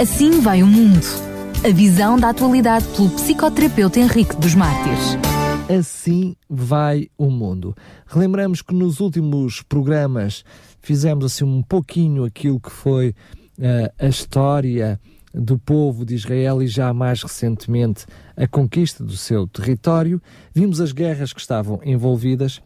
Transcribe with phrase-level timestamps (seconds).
[0.00, 1.06] Assim vai o mundo.
[1.64, 5.16] A visão da atualidade pelo psicoterapeuta Henrique dos Mártires.
[5.78, 7.76] Assim vai o mundo.
[8.06, 10.44] Relembramos que nos últimos programas
[10.80, 13.10] fizemos assim um pouquinho aquilo que foi
[13.58, 14.98] uh, a história
[15.32, 18.06] do povo de Israel e já mais recentemente
[18.36, 20.20] a conquista do seu território.
[20.54, 22.60] Vimos as guerras que estavam envolvidas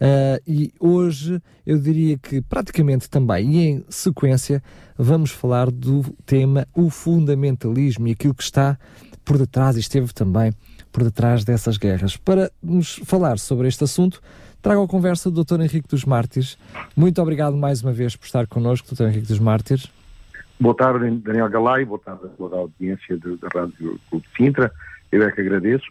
[0.00, 4.62] Uh, e hoje eu diria que praticamente também, e em sequência,
[4.96, 8.78] vamos falar do tema o fundamentalismo e aquilo que está
[9.24, 10.52] por detrás e esteve também
[10.90, 12.16] por detrás dessas guerras.
[12.16, 14.22] Para nos falar sobre este assunto,
[14.62, 15.60] trago a conversa do Dr.
[15.60, 16.56] Henrique dos Mártires.
[16.96, 19.04] Muito obrigado mais uma vez por estar connosco, Dr.
[19.04, 19.90] Henrique dos Mártires.
[20.58, 24.72] Boa tarde, Daniel Galay, boa tarde a toda a audiência da Rádio Clube Sintra.
[25.12, 25.86] Eu é que agradeço.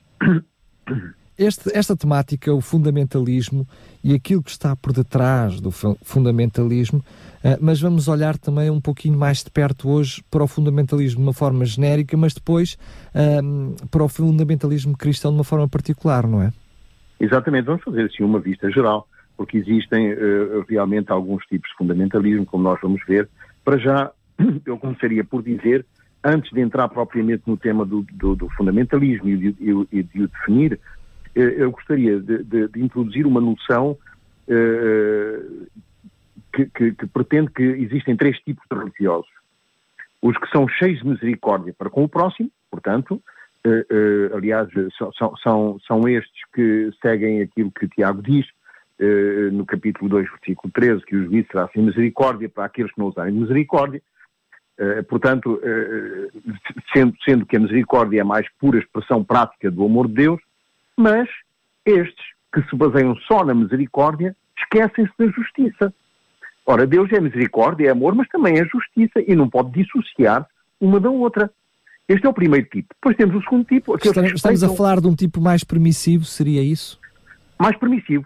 [1.39, 3.66] Este, esta temática, o fundamentalismo
[4.03, 9.17] e aquilo que está por detrás do fundamentalismo, uh, mas vamos olhar também um pouquinho
[9.17, 12.77] mais de perto hoje para o fundamentalismo de uma forma genérica, mas depois
[13.15, 16.51] uh, para o fundamentalismo cristão de uma forma particular, não é?
[17.21, 22.45] Exatamente, vamos fazer assim uma vista geral, porque existem uh, realmente alguns tipos de fundamentalismo,
[22.45, 23.29] como nós vamos ver.
[23.63, 24.12] Para já,
[24.65, 25.85] eu começaria por dizer,
[26.21, 30.27] antes de entrar propriamente no tema do, do, do fundamentalismo e de, e de o
[30.27, 30.98] definir, eh,
[31.35, 33.98] eu gostaria de, de, de introduzir uma noção
[34.48, 35.68] uh,
[36.54, 39.30] que, que, que, pretende que existem três tipos de religiosos.
[40.22, 43.22] Os que são cheios de misericórdia para com o próximo, portanto,
[44.35, 44.68] aliás,
[45.18, 48.46] são, são, são estes que seguem aquilo que Tiago diz
[49.54, 53.07] no capítulo 2, versículo 13, que os juízes será sem misericórdia para aqueles que não
[53.07, 54.02] usarem misericórdia.
[55.07, 55.62] portanto,
[56.94, 60.41] sendo, sendo que a misericórdia é a mais pura expressão prática do amor de Deus,
[60.99, 61.29] mas
[61.85, 65.94] estes, que se baseiam só na misericórdia, esquecem-se da justiça.
[66.66, 70.45] Ora, Deus é misericórdia, é amor, mas também é justiça e não pode dissociar
[70.79, 71.50] uma da outra.
[72.07, 72.94] Este é o primeiro tipo.
[72.95, 73.95] Depois temos o segundo tipo.
[73.95, 77.00] Estamos, estamos a falar de um tipo mais permissivo, seria isso?
[77.57, 78.25] Mais permissivo,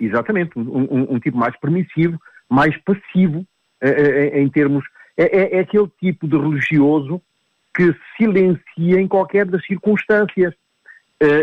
[0.00, 0.56] exatamente.
[0.56, 3.44] Um, um, um tipo mais permissivo, mais passivo
[3.80, 4.84] eh, eh, em termos.
[5.16, 7.20] É, é, é, aquele tipo de religioso
[7.74, 10.54] que silencia em qualquer das circunstâncias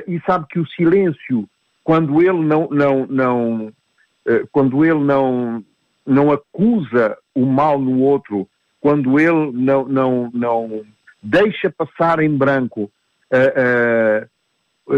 [0.07, 1.47] e sabe que o silêncio,
[1.83, 5.63] quando ele não, não, não uh, quando ele não,
[6.05, 8.47] não acusa o mal no outro,
[8.81, 10.85] quando ele não, não, não
[11.21, 12.91] deixa passar em branco
[13.31, 14.29] uh,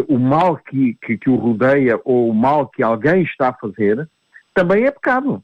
[0.08, 4.08] o mal que, que, que, o rodeia ou o mal que alguém está a fazer,
[4.54, 5.44] também é pecado.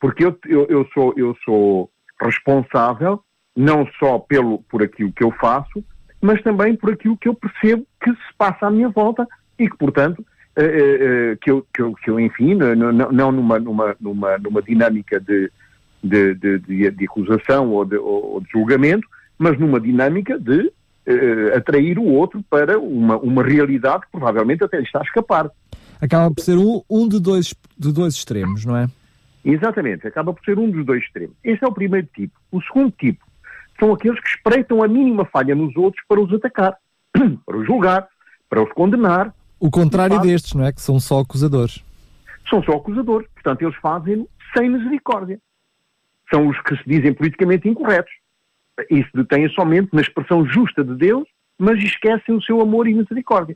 [0.00, 1.90] Porque eu, eu, eu, sou, eu sou
[2.20, 3.22] responsável
[3.56, 5.84] não só pelo, por aquilo que eu faço,
[6.20, 9.26] mas também por aquilo que eu percebo que se passa à minha volta
[9.58, 13.58] e que, portanto, uh, uh, que, eu, que, eu, que eu, enfim, não, não numa,
[13.58, 15.50] numa, numa, numa dinâmica de,
[16.02, 19.06] de, de, de, acusação ou de, ou de, julgamento,
[19.38, 24.80] mas numa dinâmica de uh, atrair o outro para uma, uma realidade que provavelmente até
[24.80, 25.50] está a escapar.
[26.00, 28.86] Acaba por ser um, um de, dois, de dois extremos, não é?
[29.44, 31.34] Exatamente, acaba por ser um dos dois extremos.
[31.42, 32.38] Este é o primeiro tipo.
[32.52, 33.24] O segundo tipo
[33.78, 36.76] são aqueles que espreitam a mínima falha nos outros para os atacar,
[37.46, 38.08] para os julgar,
[38.48, 39.34] para os condenar.
[39.60, 40.72] O contrário destes, não é?
[40.72, 41.82] Que são só acusadores.
[42.48, 43.28] São só acusadores.
[43.34, 45.38] Portanto, eles fazem sem misericórdia.
[46.32, 48.12] São os que se dizem politicamente incorretos.
[48.90, 51.28] E se detêm somente na expressão justa de Deus,
[51.58, 53.54] mas esquecem o seu amor e misericórdia.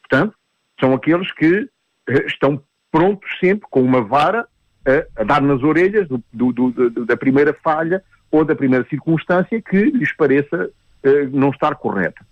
[0.00, 0.34] Portanto,
[0.80, 4.46] são aqueles que uh, estão prontos sempre, com uma vara,
[4.86, 9.60] a, a dar nas orelhas do, do, do, da primeira falha ou da primeira circunstância
[9.60, 10.70] que lhes pareça
[11.04, 12.24] uh, não estar correta.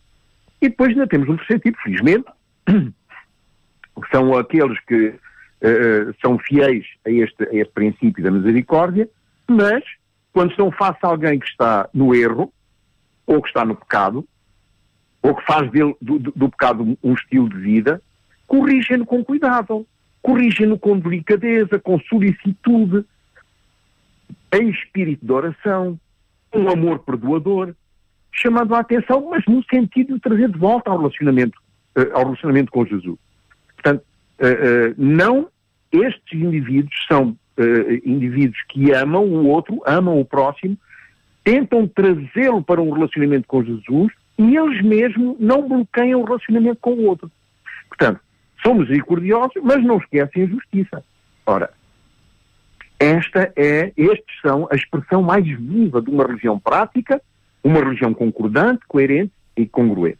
[0.60, 2.24] E depois ainda temos um terceiro tipo, felizmente,
[2.66, 9.08] que são aqueles que uh, são fiéis a este, a este princípio da misericórdia,
[9.46, 9.84] mas
[10.32, 12.52] quando estão face a alguém que está no erro,
[13.26, 14.26] ou que está no pecado,
[15.22, 18.02] ou que faz dele, do, do pecado um estilo de vida,
[18.46, 19.86] corrigem-no com cuidado,
[20.22, 23.04] corrigem-no com delicadeza, com solicitude,
[24.52, 25.98] em espírito de oração,
[26.54, 27.74] um amor perdoador,
[28.32, 31.58] chamando a atenção, mas no sentido de trazer de volta ao relacionamento,
[31.96, 33.18] uh, ao relacionamento com Jesus.
[33.74, 34.02] Portanto,
[34.40, 35.48] uh, uh, não
[35.92, 37.36] estes indivíduos são
[38.06, 40.78] indivíduos que amam o outro, amam o próximo,
[41.44, 46.92] tentam trazê-lo para um relacionamento com Jesus e eles mesmos não bloqueiam o relacionamento com
[46.92, 47.30] o outro.
[47.88, 48.20] Portanto,
[48.62, 51.04] são misericordiosos, mas não esquecem a justiça.
[51.44, 51.70] Ora,
[53.00, 57.20] esta é, estes são a expressão mais viva de uma religião prática,
[57.64, 60.18] uma religião concordante, coerente e congruente.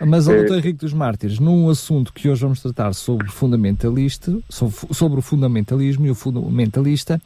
[0.00, 5.22] Mas, doutor Henrique dos Mártires, num assunto que hoje vamos tratar sobre fundamentalista, sobre o
[5.22, 7.20] fundamentalismo e o fundamentalista,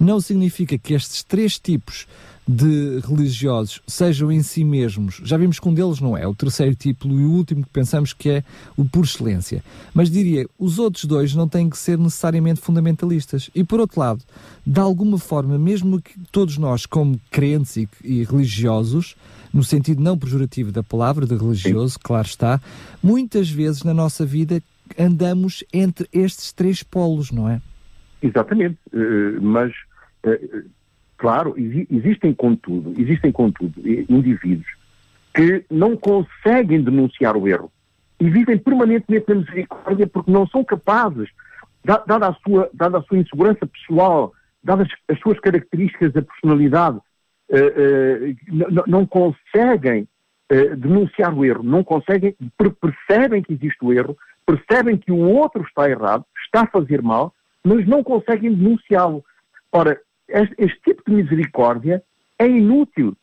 [0.00, 2.08] não significa que estes três tipos
[2.48, 6.76] de religiosos, sejam em si mesmos, já vimos que um deles não é, o terceiro
[6.76, 8.44] tipo e o último que pensamos que é
[8.76, 9.64] o por excelência.
[9.92, 13.50] Mas diria, os outros dois não têm que ser necessariamente fundamentalistas.
[13.52, 14.22] E por outro lado,
[14.64, 19.16] de alguma forma, mesmo que todos nós, como crentes e, e religiosos,
[19.52, 22.60] no sentido não pejorativo da palavra, de religioso, claro está,
[23.02, 24.62] muitas vezes na nossa vida
[24.96, 27.60] andamos entre estes três polos, não é?
[28.22, 29.72] Exatamente, uh, mas
[30.24, 30.75] uh,
[31.16, 33.72] claro, existem contudo, existem contudo
[34.08, 34.66] indivíduos
[35.34, 37.70] que não conseguem denunciar o erro
[38.18, 41.28] e vivem permanentemente na misericórdia porque não são capazes,
[41.84, 44.32] dada a sua, dada a sua insegurança pessoal,
[44.64, 50.08] dadas as suas características da personalidade, uh, não conseguem
[50.78, 52.36] denunciar o erro, não conseguem,
[52.80, 54.16] percebem que existe o erro,
[54.46, 57.34] percebem que o outro está errado, está a fazer mal,
[57.64, 59.24] mas não conseguem denunciá-lo.
[59.72, 62.02] Ora, este, este, tipo de misericórdia
[62.38, 63.16] é inútil.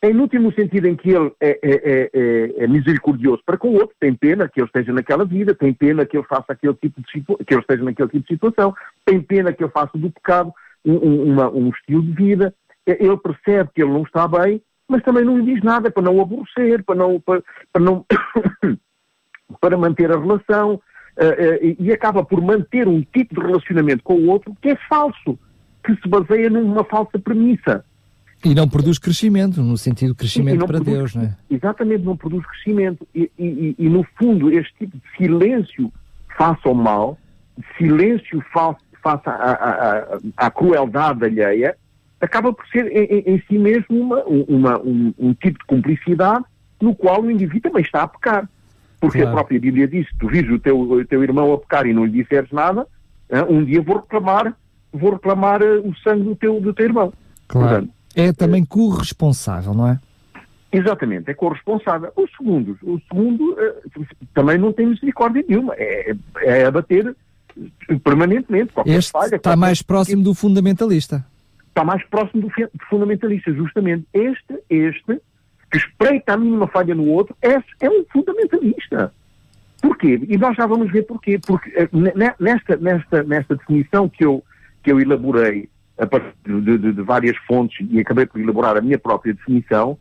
[0.00, 3.74] É inútil no sentido em que ele é, é, é, é, misericordioso para com o
[3.74, 7.00] outro, tem pena que ele esteja naquela vida, tem pena que ele faça aquele tipo
[7.00, 7.06] de
[7.44, 8.74] que ele esteja naquele tipo de situação,
[9.04, 10.52] tem pena que ele faça do pecado
[10.84, 12.52] um, uma, um estilo de vida,
[12.84, 16.20] ele percebe que ele não está bem, mas também não lhe diz nada para não
[16.20, 17.42] aborrecer, para não, para,
[17.72, 18.04] para não
[19.60, 24.14] para manter a relação uh, uh, e acaba por manter um tipo de relacionamento com
[24.14, 25.38] o outro que é falso,
[25.84, 27.84] que se baseia numa falsa premissa.
[28.44, 31.36] E não produz crescimento, no sentido de crescimento para produz, Deus, não é?
[31.48, 33.06] Exatamente, não produz crescimento.
[33.14, 35.92] E, e, e, no fundo, este tipo de silêncio
[36.36, 37.16] face ao mal,
[37.78, 41.76] silêncio face, face à, à, à, crueldade alheia,
[42.20, 46.44] acaba por ser em, em si mesmo uma, uma, um, um tipo de cumplicidade
[46.80, 48.48] no qual o indivíduo também está a pecar.
[49.00, 49.30] Porque claro.
[49.30, 52.04] a própria Bíblia diz, tu vires o teu, o teu irmão a pecar e não
[52.04, 52.86] lhe disseres nada,
[53.48, 54.56] um dia vou reclamar,
[54.92, 57.12] vou reclamar eh, o sangue do teu, do teu irmão.
[57.48, 57.68] Claro.
[57.68, 59.98] Portanto, é também corresponsável, não é?
[60.70, 62.10] Exatamente, é corresponsável.
[62.16, 67.14] O segundo, o segundo uh, também não tem misericórdia nenhuma, é, é abater
[68.02, 68.72] permanentemente.
[68.86, 71.24] Este falha, está mais próximo do fundamentalista.
[71.68, 72.50] Está mais próximo do,
[72.88, 74.06] fundamentalista, justamente.
[74.12, 75.20] Este, este
[75.70, 79.12] que espreita a mínima falha no outro, é, é um fundamentalista.
[79.80, 80.20] Porquê?
[80.28, 81.38] E nós já vamos ver porquê.
[81.38, 81.88] Porque eh,
[82.38, 84.42] nesta, nesta, nesta definição que eu,
[84.82, 85.68] que eu elaborei
[85.98, 89.92] a partir de, de, de várias fontes e acabei por elaborar a minha própria definição,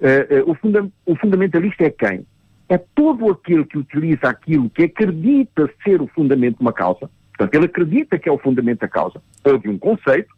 [0.00, 2.26] uh, uh, o, funda o fundamentalista é quem?
[2.68, 7.54] É todo aquele que utiliza aquilo que acredita ser o fundamento de uma causa, portanto,
[7.54, 10.34] ele acredita que é o fundamento da causa, ou de um conceito,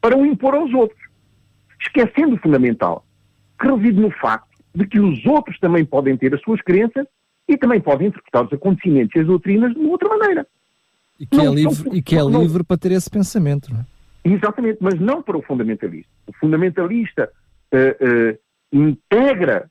[0.00, 1.00] para o impor aos outros,
[1.80, 3.04] esquecendo o fundamental
[3.60, 7.06] que reside no facto de que os outros também podem ter as suas crenças
[7.48, 10.46] e também podem interpretar os acontecimentos e as doutrinas de outra maneira.
[11.18, 13.10] E que, é não, é, livre, não, e que é não, livre para ter esse
[13.10, 13.84] pensamento, não é?
[14.24, 16.10] Exatamente, mas não para o fundamentalista.
[16.26, 17.30] O fundamentalista
[17.72, 18.38] uh, uh,
[18.72, 19.70] integra,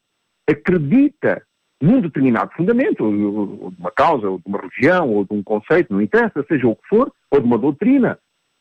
[0.49, 1.41] acredita
[1.81, 5.43] num determinado fundamento, ou, ou de uma causa, ou de uma religião, ou de um
[5.43, 8.17] conceito, não interessa, seja o que for, ou de uma doutrina,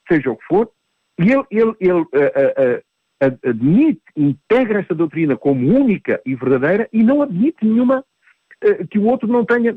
[0.07, 0.71] seja o que for,
[1.19, 2.83] e ele, ele, ele uh,
[3.43, 8.05] admite, integra esta doutrina como única e verdadeira e não admite nenhuma
[8.91, 9.75] que o outro não tenha,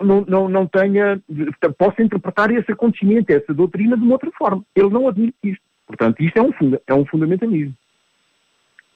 [0.00, 1.20] não, não, não tenha,
[1.76, 4.64] possa interpretar esse acontecimento, essa doutrina de uma outra forma.
[4.74, 5.62] Ele não admite isto.
[5.86, 7.74] Portanto, isto é um, funda, é um fundamentalismo.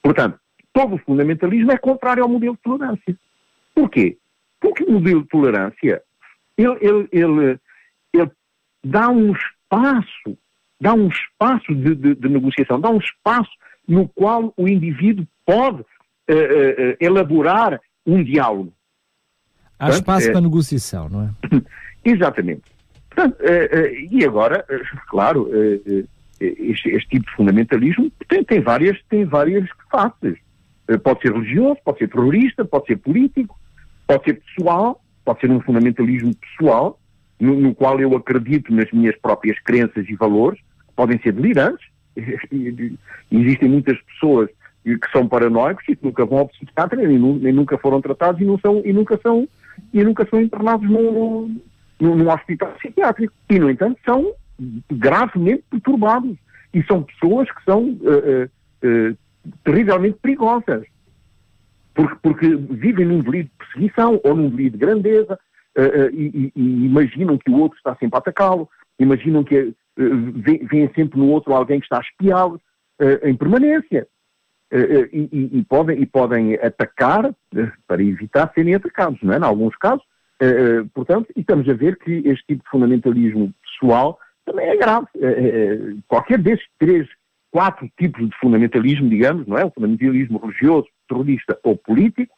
[0.01, 0.39] Portanto,
[0.71, 3.15] todo o fundamentalismo é contrário ao modelo de tolerância.
[3.73, 4.17] Porquê?
[4.59, 6.01] Porque o modelo de tolerância,
[6.57, 7.59] ele, ele, ele,
[8.13, 8.31] ele
[8.83, 10.37] dá um espaço,
[10.79, 13.51] dá um espaço de, de, de negociação, dá um espaço
[13.87, 18.73] no qual o indivíduo pode uh, uh, elaborar um diálogo.
[19.77, 21.61] Há Portanto, espaço para negociação, não é?
[22.05, 22.63] Exatamente.
[23.09, 23.37] Portanto,
[24.11, 24.65] e agora,
[25.09, 25.49] claro,
[26.39, 30.37] este, este, tipo de fundamentalismo tem, tem, várias, tem várias faces.
[31.03, 33.57] Pode ser religioso, pode ser terrorista, pode ser político,
[34.05, 36.99] pode ser pessoal, pode ser um fundamentalismo pessoal,
[37.39, 40.59] no, no qual eu acredito nas minhas próprias crenças e valores,
[40.95, 41.85] podem ser delirantes,
[43.31, 44.49] existem muitas pessoas
[44.83, 48.45] que são paranoicos e que nunca vão ao psiquiatra nem, nem, nunca foram tratados e,
[48.45, 49.47] não são, e, nunca, são,
[49.93, 51.61] e nunca são internados num,
[51.99, 53.33] num, num hospital psiquiátrico.
[53.49, 54.33] E, no entanto, são
[54.91, 56.37] gravemente perturbados.
[56.73, 59.17] E são pessoas que são uh, uh, uh,
[59.63, 60.85] terrivelmente perigosas.
[61.93, 65.39] Porque, porque vivem num delírio de perseguição ou num delírio de grandeza
[66.13, 71.29] e, e, imaginam que o outro está sempre a atacá-lo, imaginam que veem sempre no
[71.29, 72.59] outro alguém que está a espiá-lo
[73.01, 74.07] uh, em permanência.
[74.71, 77.33] Uh, e, e, podem, e podem atacar
[77.87, 79.37] para evitar serem atacados, não é?
[79.37, 80.03] Em alguns casos.
[80.93, 85.07] portanto, e estamos a ver que este tipo de fundamentalismo pessoal também é grave.
[86.07, 87.07] qualquer destes três
[87.55, 89.63] quatro tipos de fundamentalismo, digamos, não é?
[89.63, 92.35] O fundamentalismo religioso, terrorista ou político,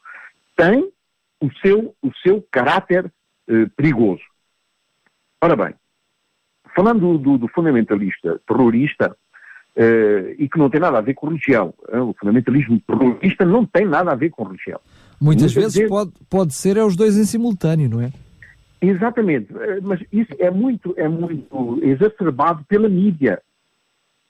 [0.54, 0.92] tem
[1.40, 3.10] o seu, o seu caráter
[3.48, 4.22] eh, perigoso.
[5.42, 5.74] Ora bem,
[6.76, 9.16] falando do, do fundamentalista terrorista,
[9.80, 13.64] eh, e que não tem nada a ver com religião, eh, o fundamentalismo terrorista não
[13.64, 14.80] tem nada a ver com religião.
[15.20, 18.10] Muitas, Muitas vezes, vezes pode, pode ser é os dois em simultâneo, não é?
[18.82, 23.40] Exatamente, eh, mas isso é muito, é muito exacerbado pela mídia.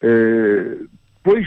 [0.04, 0.86] Uh,
[1.24, 1.46] pois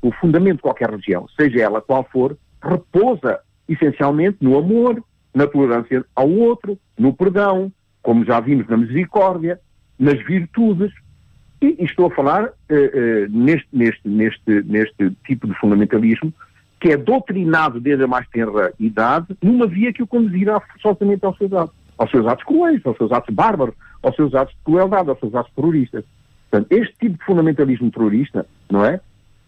[0.00, 5.02] o fundamento de qualquer religião, seja ela qual for, repousa essencialmente no amor,
[5.34, 9.58] na tolerância ao outro, no perdão, como já vimos na misericórdia,
[9.98, 10.92] nas virtudes.
[11.60, 16.32] E, e estou a falar uh, uh, neste, neste, neste, neste tipo de fundamentalismo
[16.80, 21.36] que é doutrinado desde a mais tenra idade numa via que o conduzirá forçosamente aos
[21.36, 23.74] seus atos aos seus atos cruéis, aos seus atos bárbaros,
[24.04, 26.04] aos seus atos de crueldade, aos seus atos terroristas.
[26.48, 29.00] Portanto, este tipo de fundamentalismo terrorista, não é?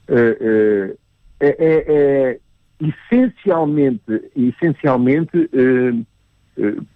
[0.08, 0.98] Uh,
[1.38, 2.38] é, é, é,
[2.80, 4.02] essencialmente,
[4.36, 5.48] essencialmente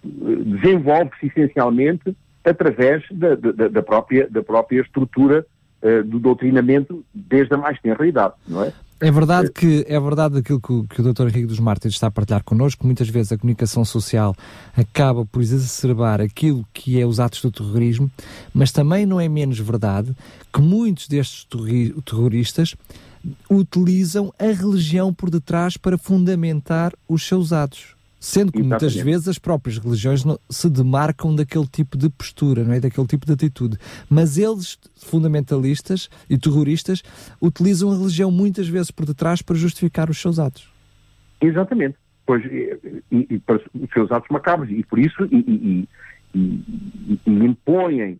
[0.03, 5.45] desenvolve-se essencialmente através da, da, da, própria, da própria estrutura
[6.07, 8.73] do doutrinamento desde a mais tenra idade, não é?
[8.99, 11.23] É verdade que é verdade aquilo que, que o Dr.
[11.23, 14.33] Henrique dos Mártires está a partilhar connosco, muitas vezes a comunicação social
[14.75, 18.09] acaba por exacerbar aquilo que é os atos do terrorismo,
[18.53, 20.15] mas também não é menos verdade
[20.51, 21.45] que muitos destes
[22.05, 22.73] terroristas
[23.49, 27.94] utilizam a religião por detrás para fundamentar os seus atos.
[28.25, 28.83] Sendo que Exatamente.
[28.83, 32.79] muitas vezes as próprias religiões se demarcam daquele tipo de postura, não é?
[32.79, 33.77] daquele tipo de atitude.
[34.09, 37.03] Mas eles, fundamentalistas e terroristas,
[37.39, 40.67] utilizam a religião muitas vezes por detrás para justificar os seus atos.
[41.39, 41.99] Exatamente.
[42.25, 42.79] Pois, e,
[43.11, 44.71] e, e para os seus atos macabros.
[44.71, 45.87] E por isso e
[47.27, 48.17] impõem uh,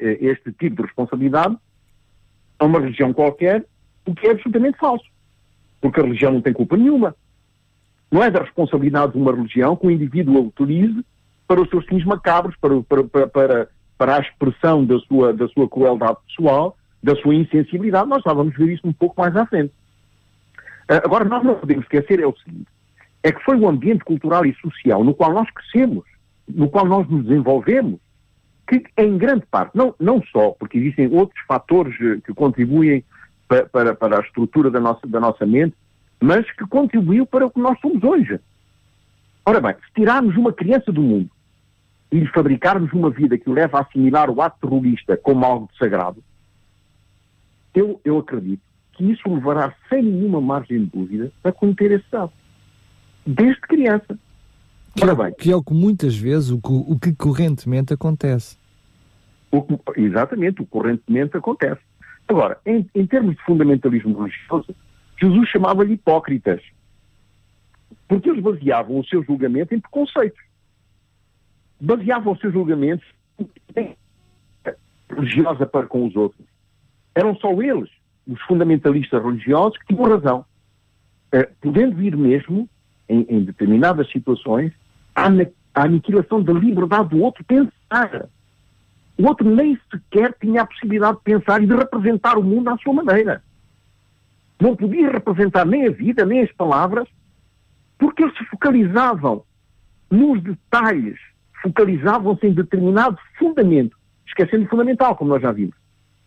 [0.00, 1.58] este tipo de responsabilidade
[2.58, 3.66] a uma religião qualquer,
[4.06, 5.04] o que é absolutamente falso.
[5.82, 7.14] Porque a religião não tem culpa nenhuma.
[8.14, 11.04] Não é da responsabilidade de uma religião que o indivíduo a utilize
[11.48, 13.68] para os seus fins macabros, para, para, para,
[13.98, 18.08] para a expressão da sua, da sua crueldade pessoal, da sua insensibilidade.
[18.08, 19.74] Nós já vamos ver isso um pouco mais à frente.
[20.88, 22.68] Uh, agora, nós não podemos esquecer é o seguinte,
[23.24, 26.04] é que foi o ambiente cultural e social no qual nós crescemos,
[26.46, 27.98] no qual nós nos desenvolvemos,
[28.68, 33.04] que em grande parte, não, não só porque existem outros fatores eh, que contribuem
[33.48, 35.74] para, para, para a estrutura da nossa, da nossa mente,
[36.24, 38.40] mas que contribuiu para o que nós somos hoje.
[39.44, 41.30] Ora bem, se tirarmos uma criança do mundo
[42.10, 45.68] e lhe fabricarmos uma vida que o leva a assimilar o ato terrorista como algo
[45.70, 46.24] de sagrado,
[47.74, 48.62] eu, eu acredito
[48.92, 52.32] que isso levará sem nenhuma margem de dúvida a cometer esse ato.
[53.26, 54.18] Desde criança.
[54.96, 58.56] Que, Ora bem, que é o que muitas vezes, o que, o que correntemente acontece.
[59.50, 61.80] O que, exatamente, o que correntemente acontece.
[62.26, 64.74] Agora, em, em termos de fundamentalismo religioso,
[65.20, 66.60] Jesus chamava-lhe hipócritas.
[68.08, 70.40] Porque eles baseavam o seu julgamento em preconceitos.
[71.80, 73.04] Baseavam o seu julgamento
[73.76, 73.96] em
[75.08, 76.46] religiosa para com os outros.
[77.14, 77.88] Eram só eles,
[78.26, 80.44] os fundamentalistas religiosos, que tinham razão.
[81.32, 82.68] Uh, podendo vir mesmo,
[83.08, 84.72] em, em determinadas situações,
[85.14, 85.28] à,
[85.74, 88.28] à aniquilação da liberdade do outro pensar.
[89.16, 92.78] O outro nem sequer tinha a possibilidade de pensar e de representar o mundo à
[92.78, 93.42] sua maneira
[94.60, 97.08] não podia representar nem a vida, nem as palavras,
[97.98, 99.42] porque eles se focalizavam
[100.10, 101.18] nos detalhes,
[101.62, 103.96] focalizavam-se em determinado fundamento,
[104.26, 105.74] esquecendo o fundamental, como nós já vimos.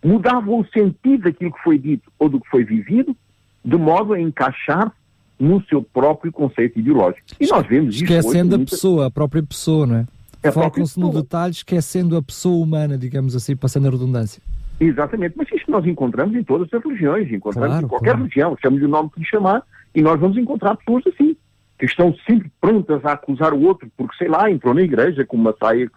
[0.03, 3.15] Mudavam o sentido daquilo que foi dito ou do que foi vivido,
[3.63, 4.91] de modo a encaixar
[5.39, 7.27] no seu próprio conceito ideológico.
[7.39, 8.03] E nós vemos isso.
[8.03, 10.07] Esquecendo a pessoa, a própria pessoa, não é
[10.51, 14.41] Focam-se no detalhe, esquecendo a pessoa humana, digamos assim, passando a redundância.
[14.79, 18.19] Exatamente, mas isto nós encontramos em todas as religiões, encontramos claro, em qualquer claro.
[18.19, 19.63] religião, chame-lhe o nome que lhe chamar,
[19.95, 21.35] e nós vamos encontrar pessoas assim,
[21.79, 25.37] que estão sempre prontas a acusar o outro, porque sei lá, entrou na igreja com
[25.37, 25.89] uma saia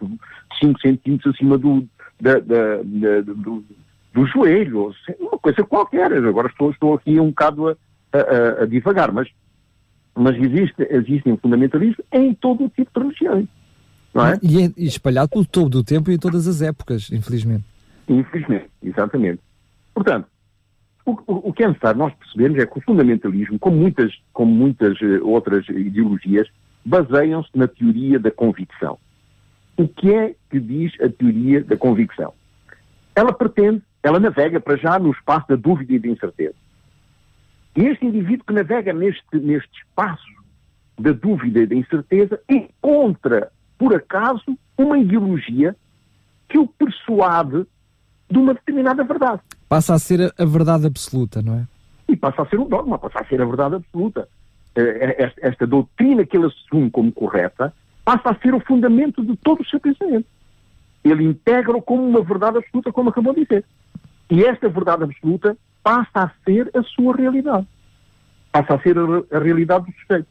[0.59, 1.87] 5 centímetros acima do,
[2.19, 3.63] da, da, da, do,
[4.13, 6.13] do joelho, uma coisa qualquer.
[6.13, 7.75] Agora estou, estou aqui um bocado a,
[8.13, 9.27] a, a divagar, mas,
[10.15, 13.47] mas existe, existem fundamentalismo em todo o tipo de religiões.
[14.13, 14.39] Não é?
[14.43, 17.63] E, e espalhado pelo todo o tempo e em todas as épocas, infelizmente.
[18.11, 19.41] Infelizmente, exatamente.
[19.93, 20.27] Portanto,
[21.05, 24.51] o, o, o, que é necessário nós percebermos é que o fundamentalismo, como muitas, como
[24.53, 26.47] muitas uh, outras ideologias,
[26.83, 28.97] baseiam-se na teoria da convicção.
[29.77, 32.33] O que é que diz a teoria da convicção?
[33.15, 36.55] Ela pretende, ela navega para já no espaço da dúvida e da incerteza.
[37.77, 40.41] E este indivíduo que navega neste, neste espaço
[40.99, 45.75] da dúvida e da incerteza encontra, por acaso, uma ideologia
[46.49, 47.65] que o persuade
[48.31, 49.41] de uma determinada verdade.
[49.67, 51.67] Passa a ser a, verdade absoluta, não é?
[52.07, 54.27] E passa a ser um dogma, passa a ser a verdade absoluta.
[54.73, 57.73] Esta, esta doutrina que ele assume como correta
[58.05, 60.25] passa a ser o fundamento de todo o seu pensamento.
[61.03, 63.65] Ele integra-o como uma verdade absoluta, como acabou de dizer.
[64.29, 67.67] E esta verdade absoluta passa a ser a sua realidade.
[68.51, 70.27] Passa a ser a, a realidade do sujeito.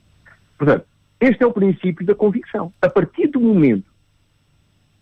[0.56, 0.84] Portanto,
[1.20, 2.72] este é o princípio da convicção.
[2.80, 3.89] A partir do momento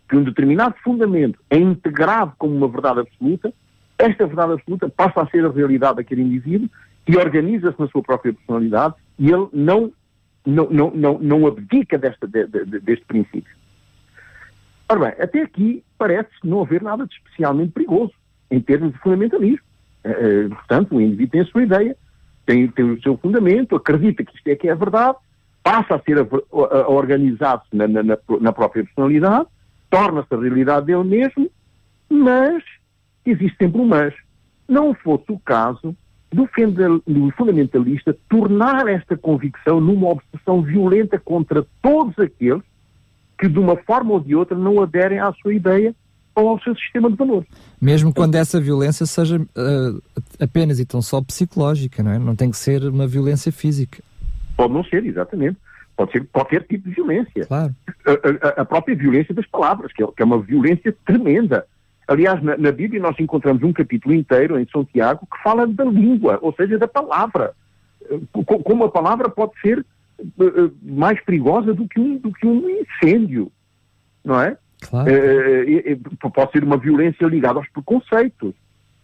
[0.09, 3.53] que um determinado fundamento é integrado como uma verdade absoluta,
[3.99, 6.69] esta verdade absoluta passa a ser a realidade daquele indivíduo
[7.07, 9.93] e organiza-se na sua própria personalidade e ele não,
[10.47, 13.57] não, não, não, não abdica desta, de, de, deste princípio.
[14.89, 18.13] Ora bem, até aqui parece não haver nada de especialmente perigoso
[18.51, 19.67] em termos de fundamentalismo.
[20.05, 21.97] Uh, portanto, o indivíduo tem a sua ideia,
[22.47, 25.19] tem, tem o seu fundamento, acredita que isto é que é a verdade,
[25.63, 28.03] passa a ser a, a, a organizar-se na, na,
[28.41, 29.47] na, própria personalidade,
[29.91, 31.51] torna-se a realidade dele mesmo,
[32.09, 32.63] mas
[33.25, 34.15] existe sempre um mas.
[34.69, 35.97] Não fosse o caso
[36.31, 42.63] do fundamentalista tornar esta convicção numa obsessão violenta contra todos aqueles
[43.39, 45.95] que, de uma forma ou de outra, não aderem à sua ideia
[46.35, 47.49] ou ao seu sistema de valores.
[47.81, 50.03] Mesmo quando essa violência seja uh,
[50.39, 52.19] apenas e tão só psicológica, não é?
[52.19, 54.03] Não tem que ser uma violência física.
[54.57, 55.57] Pode não ser, exatamente.
[55.99, 57.45] Pode ser qualquer tipo de violência.
[57.45, 57.75] Claro.
[58.07, 61.67] A, a, a própria violência das palavras, que é, que é uma violência tremenda.
[62.07, 65.85] Aliás, na, na, Bíblia nós encontramos um capítulo inteiro em São Tiago que fala da
[65.85, 67.53] língua, ou seja, da palavra.
[68.63, 73.51] Como a palavra pode ser uh, mais perigosa do que, um, do que um incêndio,
[74.25, 74.57] não é?
[74.89, 75.11] Claro.
[75.11, 78.55] Uh, pode ser uma violência ligada aos preconceitos.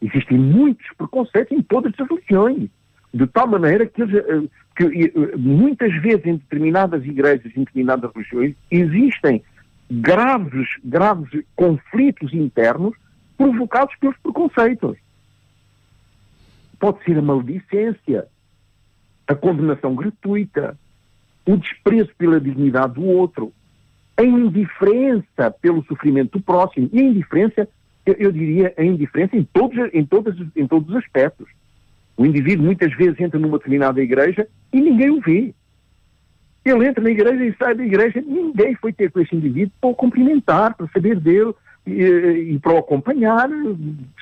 [0.00, 2.70] Existem muitos preconceitos em todas as religiões,
[3.14, 9.40] de tal maneira que, uh, que muitas vezes em determinadas igrejas, em determinadas religiões, existem
[9.88, 12.96] graves, graves conflitos internos
[13.38, 14.98] provocados pelos preconceitos.
[16.80, 18.26] Pode ser a maldicência,
[19.28, 20.76] a condenação gratuita,
[21.46, 23.52] o desprezo pela dignidade do outro,
[24.16, 27.68] a indiferença pelo sofrimento do próximo e a indiferença,
[28.04, 31.48] eu, eu diria, a indiferença em todos, em, todos, em todos os aspectos.
[32.16, 35.54] O indivíduo muitas vezes entra numa determinada igreja e ninguém o vê.
[36.64, 39.90] Ele entra na igreja e sai da igreja, ninguém foi ter com esse indivíduo para
[39.90, 41.52] o cumprimentar, para saber dele
[41.86, 43.48] e, e para o acompanhar,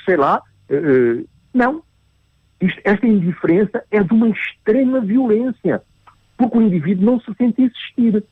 [0.04, 0.42] sei lá.
[0.68, 1.82] Uh, não.
[2.60, 5.82] Isto, esta indiferença é de uma extrema violência,
[6.36, 8.24] porque o indivíduo não se sente existir.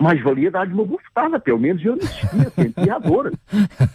[0.00, 3.32] Mais valia dar-lhe uma bufetada, pelo menos eu não existia, sentia a dor,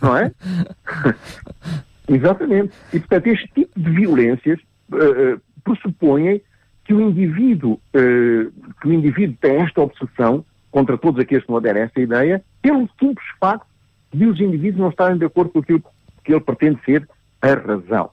[0.01, 0.31] não é?
[2.07, 2.73] Exatamente.
[2.93, 4.59] E, portanto, este tipo de violências
[4.91, 6.41] uh, pressupõem
[6.83, 11.57] que o indivíduo, uh, que o indivíduo tem esta obsessão contra todos aqueles que não
[11.57, 13.67] aderem a essa ideia, pelo simples facto
[14.13, 15.83] de os indivíduos não estarem de acordo com aquilo
[16.23, 17.07] que ele pretende ser
[17.41, 18.09] a razão.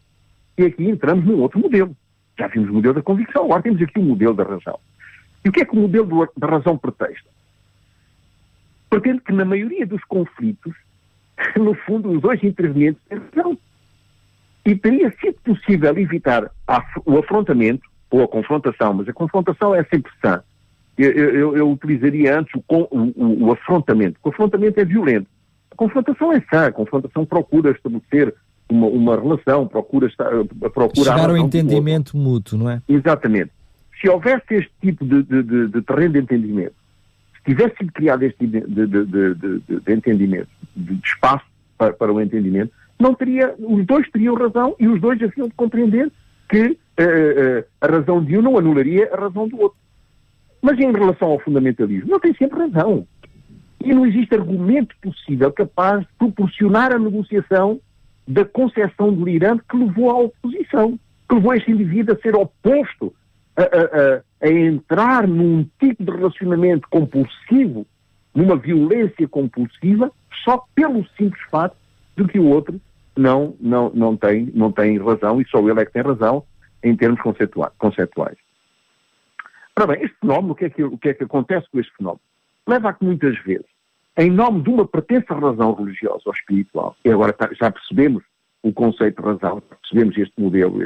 [0.59, 1.97] E aqui entramos num outro modelo.
[2.39, 4.79] Já vimos o modelo da convicção, agora temos aqui o modelo da razão.
[5.45, 7.29] E o que é que o modelo do, da razão pretexta?
[8.89, 10.75] Pretende que na maioria dos conflitos,
[11.57, 13.20] no fundo, os dois intervenientes têm.
[14.71, 16.49] E teria sido possível evitar
[17.05, 20.45] o afrontamento ou a confrontação, mas a confrontação é sempre sã.
[20.97, 24.21] Eu, eu, eu utilizaria antes o, o, o, afrontamento.
[24.23, 25.27] O afrontamento é violento.
[25.73, 26.67] A confrontação é sã.
[26.67, 28.33] A confrontação procura estabelecer
[28.71, 30.31] uma, uma relação, procura, estar,
[30.73, 32.81] procura chegar ao entendimento mútuo, não é?
[32.89, 33.51] Exatamente.
[34.01, 36.75] Se houvesse este tipo de, de, de, de terreno de entendimento,
[37.39, 41.45] se tivesse sido criado este tipo de, entendimento, de, espaço
[41.77, 45.55] para, para o entendimento, não teria, os dois teriam razão e os dois haviam de
[45.55, 46.13] compreender
[46.49, 49.79] que uh, uh, a razão de um não anularia a razão do outro.
[50.61, 53.07] Mas em relação ao fundamentalismo, não tem sempre razão.
[53.83, 57.81] E não existe argumento possível capaz de proporcionar a negociação
[58.29, 63.15] da concepção delirante que levou à oposição, que levou este indivíduo a ser oposto,
[63.57, 67.87] a, a, a, a entrar num tipo de relacionamento compulsivo,
[68.35, 70.13] numa violência compulsiva,
[70.45, 71.77] só pelo simples fato
[72.17, 72.79] de que o outro
[73.21, 76.45] não, não, não, tem, não tem razão e só ele é que tem razão
[76.83, 78.39] em termos conceituais.
[79.77, 81.95] Ora bem, este fenómeno, o que, é que, o que é que acontece com este
[81.97, 82.21] fenómeno?
[82.67, 83.67] Leva a que muitas vezes,
[84.17, 88.23] em nome de uma pretensa razão religiosa ou espiritual, e agora tá, já percebemos
[88.63, 90.83] o conceito de razão, percebemos este modelo,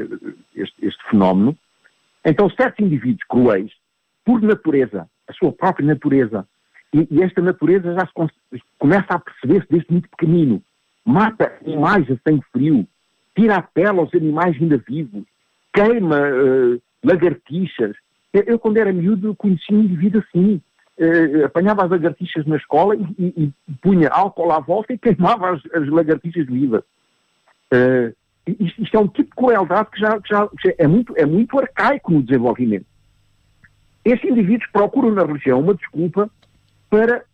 [0.55, 1.57] este, este fenómeno,
[2.25, 3.73] então certos indivíduos cruéis,
[4.25, 6.47] por natureza, a sua própria natureza,
[6.92, 10.62] e, e esta natureza já se começa a perceber-se desde muito pequenino,
[11.05, 12.87] mata animais sangue frio,
[13.37, 15.25] tira a pele aos animais ainda vivos,
[15.73, 17.97] queima uh, lagartixas.
[18.33, 20.61] Eu, eu, quando era miúdo, conheci um indivíduo assim.
[20.97, 25.51] Uh, apanhava as lagartixas na escola e, e, e, punha álcool à volta e queimava
[25.51, 26.85] as, as lagartixas vivas.
[27.73, 28.14] Uh,
[28.47, 31.59] isto, isto, é um tipo de crueldade que já, que já é, muito, é muito
[31.59, 32.87] arcaico no desenvolvimento.
[34.05, 36.31] Estes indivíduos procuram na religião uma desculpa
[36.90, 37.25] para,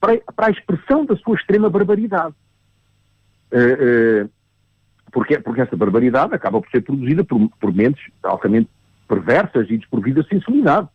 [0.00, 2.34] para a expressão da sua extrema barbaridade.
[3.52, 4.30] Uh, uh,
[5.10, 8.68] porque, porque essa barbaridade acaba por ser produzida por, por mentes altamente
[9.08, 10.88] perversas e desprovidas de sensibilidade.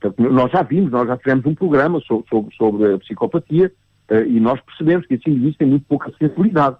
[0.00, 3.72] Portanto, nós já vimos, nós já fizemos um programa sobre, sobre, sobre a psicopatia
[4.10, 6.76] uh, e nós percebemos que esses indivíduos têm muito pouca sensibilidade,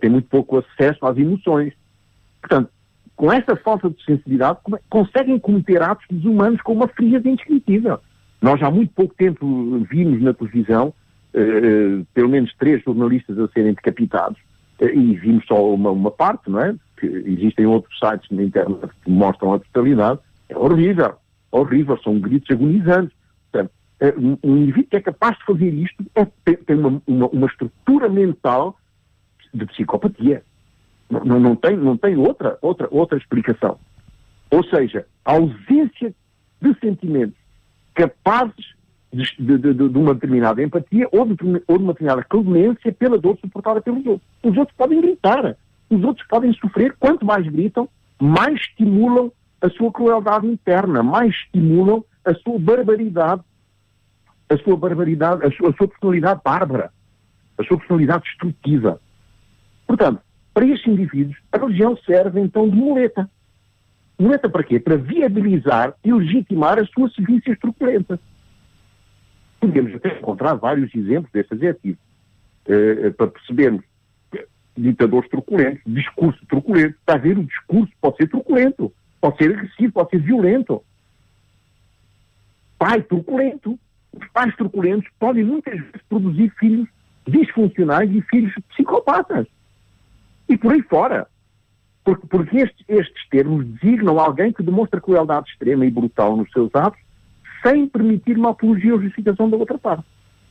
[0.00, 1.72] têm muito pouco acesso às emoções.
[2.40, 2.70] Portanto,
[3.14, 4.58] com essa falta de sensibilidade,
[4.90, 8.00] conseguem cometer atos desumanos com uma frieza indescritível.
[8.40, 10.92] Nós já há muito pouco tempo vimos na televisão
[11.34, 14.38] uh, pelo menos três jornalistas a serem decapitados
[14.80, 16.74] uh, e vimos só uma, uma, parte, não é?
[16.98, 20.20] Que existem outros sites na internet que mostram a totalidade.
[20.48, 21.14] É horrível,
[21.50, 23.16] horrível, são gritos agonizantes.
[23.50, 27.46] Portanto, uh, um indivíduo que é capaz de fazer isto é, tem uma, uma, uma
[27.46, 28.76] estrutura mental
[29.52, 30.42] de psicopatia.
[31.10, 33.78] Não, não, tem, não tem outra, outra, outra explicação.
[34.50, 36.14] Ou seja, a ausência
[36.60, 37.36] de sentimentos
[37.94, 38.74] capazes
[39.12, 43.38] de, de, de, uma determinada empatia ou de, ou de uma determinada clemência pela dor
[43.38, 44.26] suportada pelos outros.
[44.42, 45.56] Os outros podem gritar,
[45.90, 46.96] os outros podem sofrer.
[46.98, 47.88] Quanto mais gritam,
[48.20, 53.42] mais estimulam a sua crueldade interna, mais estimulam a sua barbaridade,
[54.48, 56.90] a sua barbaridade, a sua, a sua personalidade bárbara,
[57.58, 59.00] a sua personalidade destrutiva.
[59.86, 60.20] Portanto,
[60.54, 63.28] para estes indivíduos, a religião serve então de muleta.
[64.18, 64.78] Muleta para quê?
[64.78, 68.18] Para viabilizar e legitimar as suas sevícias truculentas.
[69.62, 71.98] Podemos até encontrar vários exemplos desse adjetivo,
[72.66, 73.84] uh, para percebermos
[74.76, 76.96] ditadores truculentos, discurso truculento.
[76.98, 80.82] Está a ver, o discurso pode ser truculento, pode ser agressivo, pode ser violento.
[82.76, 83.78] Pai truculento.
[84.12, 86.88] Os pais truculentos podem muitas vezes produzir filhos
[87.26, 89.46] disfuncionais e filhos psicopatas
[90.48, 91.26] e por aí fora.
[92.04, 96.74] Porque, porque estes, estes termos designam alguém que demonstra crueldade extrema e brutal nos seus
[96.74, 97.00] atos
[97.62, 100.04] sem permitir uma apologia ou justificação da outra parte.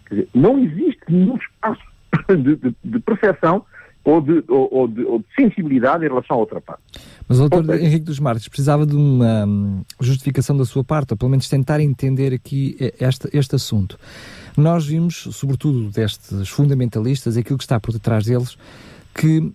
[0.08, 1.82] Quer dizer, não existe nenhum espaço
[2.30, 3.66] de, de, de percepção
[4.04, 6.82] ou de, ou, ou, de, ou de, sensibilidade em relação à outra parte.
[7.28, 11.14] Mas o doutor seja, Henrique dos Marques precisava de uma hum, justificação da sua parte,
[11.14, 14.00] ou pelo menos tentar entender aqui este, este assunto.
[14.58, 18.58] Nós vimos, sobretudo destes fundamentalistas, aquilo que está por detrás deles,
[19.14, 19.54] que uh,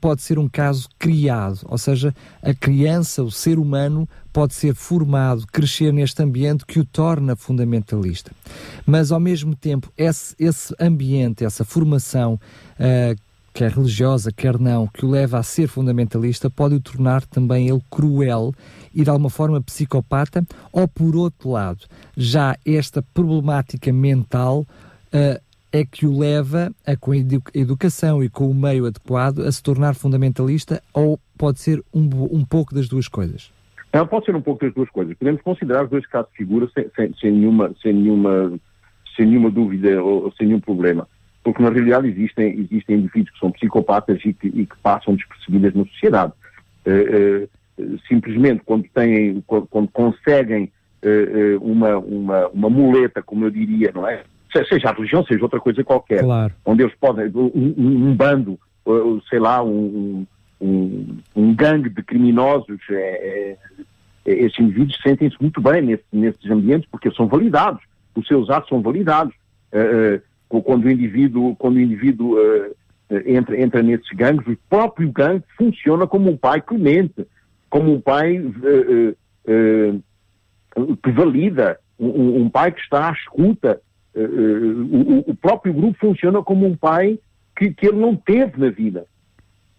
[0.00, 5.44] pode ser um caso criado, ou seja, a criança, o ser humano, pode ser formado,
[5.48, 8.30] crescer neste ambiente que o torna fundamentalista.
[8.86, 13.20] Mas, ao mesmo tempo, esse, esse ambiente, essa formação, uh,
[13.52, 17.82] quer religiosa, quer não, que o leva a ser fundamentalista, pode o tornar também ele
[17.90, 18.54] cruel
[18.94, 24.64] e de alguma forma psicopata, ou por outro lado, já esta problemática mental.
[25.12, 27.16] Uh, é que o leva, a, com a
[27.52, 32.44] educação e com o meio adequado, a se tornar fundamentalista ou pode ser um, um
[32.44, 33.57] pouco das duas coisas?
[33.92, 35.16] Não, pode ser um pouco das duas coisas.
[35.16, 38.58] Podemos considerar os dois casos de figura sem, sem, sem, nenhuma, sem, nenhuma,
[39.16, 41.08] sem nenhuma dúvida ou, ou, sem nenhum problema.
[41.42, 45.74] Porque na realidade existem, existem indivíduos que são psicopatas e que, e que passam despercebidas
[45.74, 46.32] na sociedade.
[46.86, 47.48] Uh,
[47.82, 50.70] uh, simplesmente quando, têm, quando, quando conseguem
[51.02, 54.22] uh, uma, uma, uma muleta, como eu diria, não é?
[54.52, 56.52] seja a religião, seja outra coisa qualquer, claro.
[56.64, 58.58] onde eles podem, um, um, bando,
[59.28, 60.26] sei lá, um,
[60.60, 63.56] um, um gangue de criminosos, é, é,
[64.26, 67.82] é, esses indivíduos sentem-se muito bem nesse, nesses ambientes porque são validados,
[68.14, 69.34] os seus atos são validados.
[69.72, 70.20] Uh,
[70.56, 72.74] uh, quando o indivíduo, quando o indivíduo uh,
[73.26, 77.26] entra, entra nesses gangues, o próprio gangue funciona como um pai clemente,
[77.70, 78.42] como um pai
[81.02, 83.80] que valida, um, um, pai que está à escuta,
[84.14, 87.18] o, o, próprio grupo funciona como um pai
[87.56, 89.06] que, que ele não teve na vida.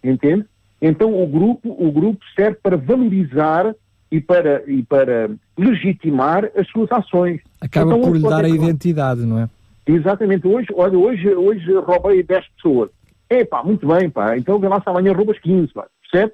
[0.04, 0.46] Entende?
[0.82, 3.76] Então o grupo, o grupo serve para valorizar
[4.12, 7.42] e para, e para legitimar as suas ações.
[7.62, 9.50] Acaba então, por lhe dar a identidade, não é?
[9.86, 10.48] Exatamente.
[10.48, 12.90] Hoje, olha, hoje, hoje roubei 10 pessoas.
[13.30, 14.38] É pá, muito bem, pá.
[14.38, 15.88] Então vê lá se amanhã roubas 15, pá.
[16.02, 16.34] Percebe?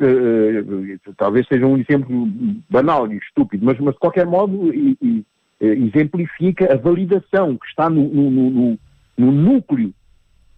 [0.00, 2.28] Uh, talvez seja um exemplo
[2.70, 5.24] banal e estúpido, mas, mas de qualquer modo, e, e,
[5.60, 8.78] exemplifica a validação que está no, no, no,
[9.16, 9.92] no núcleo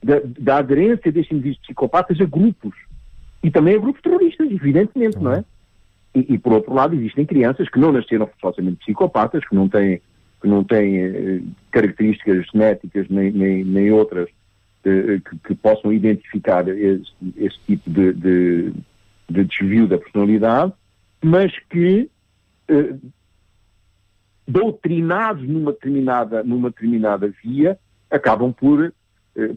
[0.04, 2.74] da, da, aderência destes indivíduos psicopatas a grupos.
[3.42, 5.44] E também a grupos terroristas, evidentemente, não é?
[6.14, 10.00] E, e, por outro lado, existem crianças que não nasceram forçosamente psicopatas, que não têm,
[10.40, 14.28] que não têm eh, características genéticas nem, nem, nem outras
[14.84, 18.72] eh, que, que, possam identificar esse, esse tipo de, de,
[19.28, 20.72] de, desvio da personalidade,
[21.22, 22.10] mas que
[22.68, 22.94] eh,
[24.48, 27.78] doutrinados numa determinada, numa determinada via,
[28.10, 28.92] acabam por,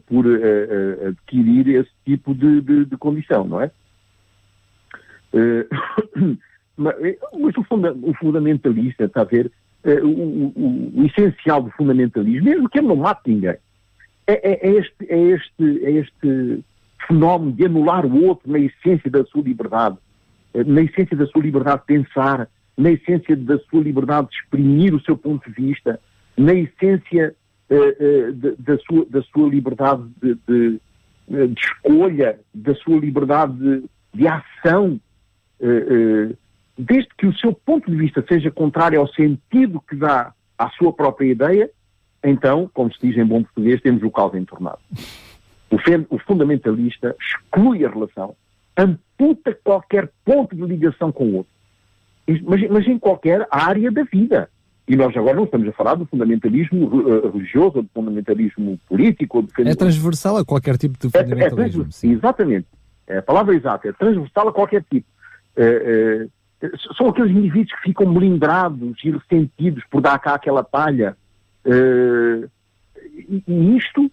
[0.06, 3.70] por uh, uh, adquirir esse tipo de, de, de, condição, não é?
[6.76, 6.92] Mas,
[7.38, 9.48] mas o, funda o, fundamentalista, está a ver,
[9.84, 13.56] o, o, o, essencial do fundamentalismo, mesmo que ele não mate ninguém,
[14.26, 16.64] é, é, é, este, é, este, é este
[17.06, 19.96] fenómeno de anular o outro na essência da sua liberdade,
[20.52, 25.00] na essência da sua liberdade de pensar, na essência da sua liberdade de exprimir o
[25.00, 26.00] seu ponto de vista,
[26.36, 27.34] na essência
[28.58, 30.80] da, sua, da sua liberdade de, de,
[31.28, 35.00] de, escolha, da sua liberdade de, de ação,
[36.76, 40.92] desde que o seu ponto de vista seja contrário ao sentido que dá à sua
[40.92, 41.70] própria ideia,
[42.22, 44.78] então, como se diz em bom português, temos o caos entornado.
[46.08, 48.34] O fundamentalista exclui a relação,
[48.76, 51.52] amputa qualquer ponto de ligação com o outro.
[52.26, 54.48] Mas, mas em qualquer área da vida.
[54.86, 59.38] E nós agora não estamos a falar do fundamentalismo uh, religioso, ou do fundamentalismo político.
[59.38, 61.84] Ou do É transversal a qualquer tipo de fundamentalismo.
[61.84, 62.66] É, é exatamente.
[63.06, 63.88] É a palavra exata.
[63.88, 65.06] É transversal a qualquer tipo.
[65.56, 71.16] Uh, uh, são aqueles indivíduos que ficam blindados e ressentidos por dar cá aquela palha.
[71.66, 74.10] E, e, isto,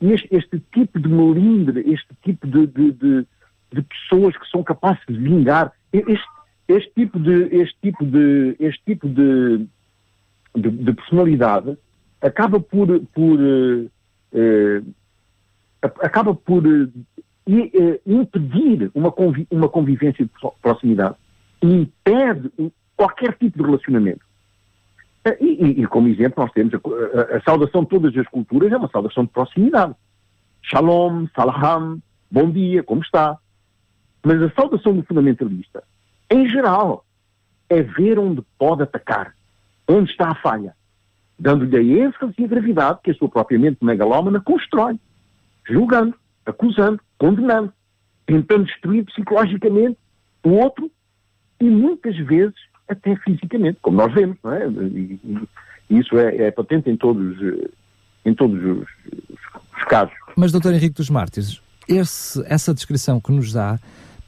[0.00, 3.26] este, este, tipo de melindre, este tipo de, de, de,
[3.72, 6.26] de pessoas que são capazes de vingar, este,
[6.68, 9.66] este tipo de, este tipo de, este tipo de,
[10.54, 11.76] de, de personalidade
[12.20, 13.90] acaba por, por uh,
[14.32, 14.94] uh,
[16.00, 16.92] acaba por uh,
[18.06, 21.16] impedir uma, convi uma convivência de proximidade,
[21.60, 22.50] impede
[22.96, 24.24] qualquer tipo de relacionamento.
[25.40, 28.72] E, e, e como exemplo, nós temos a, a, a, saudação de todas as culturas
[28.72, 29.94] é uma saudação de proximidade.
[30.62, 33.38] Shalom, salam, bom dia, como está?
[34.24, 35.82] Mas a saudação do fundamentalista
[36.32, 37.04] em geral,
[37.68, 39.34] é ver onde pode atacar,
[39.92, 40.74] onde está a falha,
[41.38, 44.98] dando-lhe a ênfase e a gravidade que a sua própria mente megalómana constrói,
[45.68, 46.14] julgando,
[46.46, 47.72] acusando, condenando,
[48.26, 49.98] tentando destruir psicologicamente
[50.44, 50.90] o outro
[51.60, 52.54] e muitas vezes
[52.88, 54.66] até fisicamente, como nós vemos, não é?
[54.66, 55.20] E,
[55.90, 57.36] e isso é, é, patente em todos,
[58.24, 58.88] em todos os,
[59.76, 60.14] os, casos.
[60.36, 63.78] Mas, doutor Henrique dos Mártires, esse, essa descrição que nos dá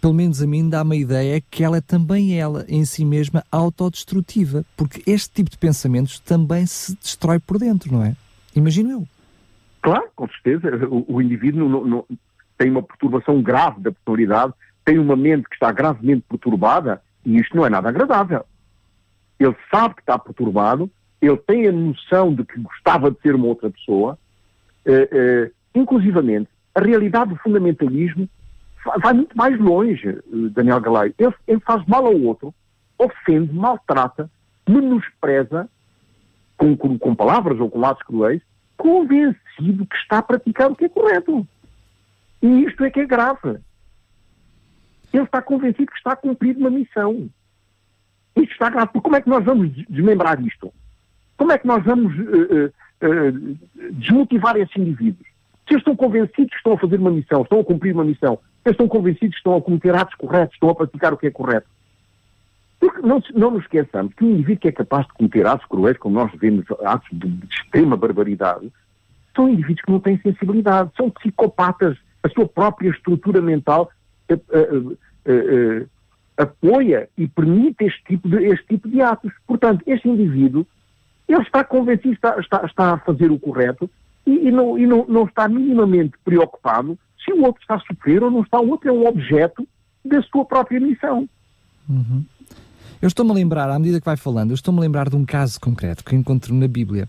[0.04, 3.42] pelo menos a mim dá-me a ideia que ela é também ela, em si mesma,
[3.50, 8.14] autodestrutiva, porque este tipo de pensamentos também se destrói por dentro, não é?
[8.54, 9.08] Imagino eu.
[9.80, 10.86] Claro, com certeza.
[10.90, 12.04] O, o indivíduo não, não,
[12.58, 14.52] tem uma perturbação grave da personalidade,
[14.84, 18.44] tem uma mente que está gravemente perturbada e isto não é nada agradável.
[19.40, 23.46] Ele sabe que está perturbado, ele tem a noção de que gostava de ser uma
[23.46, 24.18] outra pessoa,
[24.84, 28.28] eh, eh, inclusivamente, a realidade do fundamentalismo
[29.00, 31.14] vai muito mais longe, eh, Daniel Galay.
[31.18, 32.54] Ele, ele faz mal ao outro,
[32.98, 34.30] ofende, maltrata,
[34.68, 35.68] menospreza,
[36.56, 38.42] com, com, com palavras ou com atos cruéis,
[38.76, 41.46] convencido que está a praticar o que é correto.
[42.42, 43.58] E isto é que é grave.
[45.12, 47.28] Ele está convencido que está a cumprir uma missão.
[48.36, 48.88] Isto está grave.
[48.88, 50.72] Porque como é que nós vamos desmembrar isto?
[51.36, 55.26] Como é que nós vamos uh, uh, uh, desmotivar esses indivíduos?
[55.66, 58.38] Se eles estão convencidos que estão a fazer uma missão, estão a cumprir uma missão,
[58.64, 61.30] eles estão convencidos que estão a cometer atos corretos, estão a praticar o que é
[61.30, 61.66] correto.
[62.80, 65.98] Porque não, não nos esqueçamos que o indivíduo que é capaz de cometer atos cruéis,
[65.98, 68.72] como nós vemos, atos de, de extrema barbaridade,
[69.34, 71.96] são indivíduos que não têm sensibilidade, são psicopatas.
[72.22, 73.90] A sua própria estrutura mental
[74.30, 75.88] uh, uh, uh,
[76.38, 79.32] apoia e permite este tipo, de, este tipo de atos.
[79.46, 80.66] Portanto, este indivíduo,
[81.28, 83.90] ele está convencido, está, está, está a fazer o correto
[84.26, 88.22] e, e, não, e não, não está minimamente preocupado se o outro está a sofrer
[88.22, 89.66] ou não está, o outro é um objeto
[90.04, 91.28] da sua própria missão.
[91.88, 92.24] Uhum.
[93.00, 95.24] Eu estou-me a lembrar, à medida que vai falando, eu estou-me a lembrar de um
[95.24, 97.08] caso concreto que encontro na Bíblia.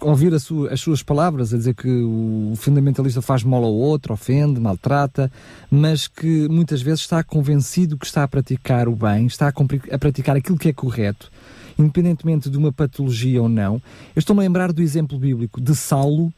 [0.00, 4.60] Ouvir sua, as suas palavras, a dizer que o fundamentalista faz mal ao outro, ofende,
[4.60, 5.30] maltrata,
[5.70, 9.98] mas que muitas vezes está convencido que está a praticar o bem, está a, a
[9.98, 11.30] praticar aquilo que é correto,
[11.78, 13.74] independentemente de uma patologia ou não.
[14.14, 16.32] Eu estou-me a lembrar do exemplo bíblico de Saulo,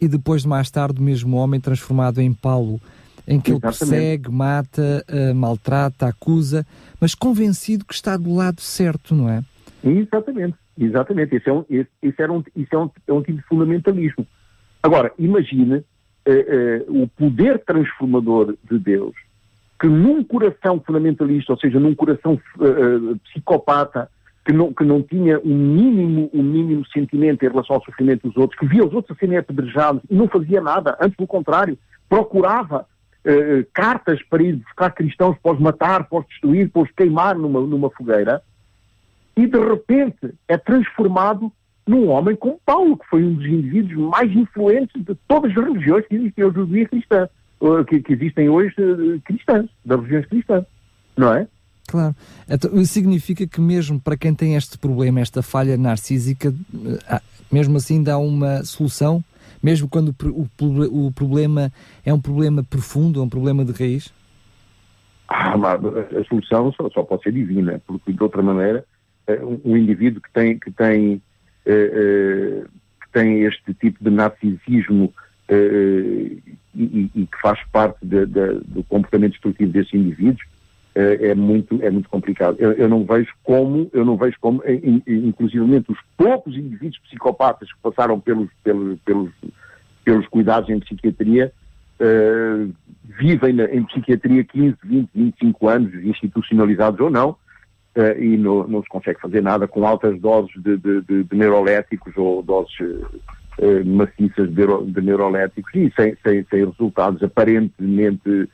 [0.00, 2.80] e depois de mais tarde o mesmo homem transformado em Paulo,
[3.26, 3.82] em que Exatamente.
[3.82, 6.66] ele persegue, mata, uh, maltrata, acusa,
[7.00, 9.42] mas convencido que está do lado certo, não é?
[9.82, 11.36] Exatamente, exatamente.
[11.36, 14.26] Isso é um, isso, isso era um, isso é um, é um tipo de fundamentalismo.
[14.82, 15.82] Agora, imagine uh,
[16.92, 19.14] uh, o poder transformador de Deus,
[19.80, 22.40] que num coração fundamentalista, ou seja, num coração
[23.24, 24.08] psicopata,
[24.46, 28.36] que não, que não tinha um mínimo, um mínimo sentimento em relação ao sofrimento dos
[28.36, 31.76] outros, que via os outros a serem apedrejados e não fazia nada, antes pelo contrário,
[32.08, 36.90] procurava uh, cartas para ir buscar cristãos para os matar, para os destruir, para os
[36.92, 38.40] queimar numa, numa fogueira,
[39.36, 41.52] e de repente é transformado
[41.84, 46.06] num homem como Paulo, que foi um dos indivíduos mais influentes de todas as religiões
[46.06, 47.28] que existem hoje, cristã,
[47.88, 50.64] que, que existem hoje uh, cristãs, das religiões cristãs,
[51.16, 51.48] não é?
[51.86, 52.14] Claro.
[52.48, 56.52] Então, isso significa que mesmo para quem tem este problema, esta falha narcísica,
[57.08, 57.20] eh,
[57.50, 59.22] mesmo assim dá uma solução?
[59.62, 61.72] Mesmo quando o, o, o problema
[62.04, 64.12] é um problema profundo, é um problema de raiz?
[65.28, 68.84] Ah, a solução só, só, pode ser divina, porque de outra maneira,
[69.26, 71.14] eh, um indivíduo que tem, que tem,
[71.66, 72.68] uh,
[73.00, 75.12] que tem este tipo de narcisismo
[75.48, 80.42] e, e, que faz parte de, de, do comportamento destrutivo desses indivíduos
[80.98, 82.56] é muito é muito complicado.
[82.58, 84.62] Eu, eu, não vejo como eu não vejo como,
[85.06, 89.30] inclusivamente os poucos indivíduos psicopatas que passaram pelos pelos pelos,
[90.04, 91.52] pelos cuidados em psiquiatria
[92.00, 92.72] uh,
[93.18, 98.82] vivem na, em psiquiatria 15, 20, 25 anos, institucionalizados ou não, uh, e no, não
[98.82, 103.84] se consegue fazer nada com altas doses de, de, de, de neuroléticos ou doses uh,
[103.84, 108.48] maciças de, de, neuroléticos e sem, sem, sem resultados aparentemente